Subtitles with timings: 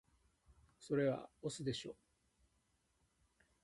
[0.79, 1.95] それは押忍でしょ